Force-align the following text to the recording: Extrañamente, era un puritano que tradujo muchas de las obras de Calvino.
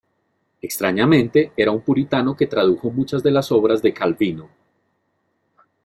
Extrañamente, 0.63 1.51
era 1.55 1.69
un 1.69 1.83
puritano 1.83 2.35
que 2.35 2.47
tradujo 2.47 2.89
muchas 2.89 3.21
de 3.21 3.29
las 3.29 3.51
obras 3.51 3.83
de 3.83 3.93
Calvino. 3.93 4.49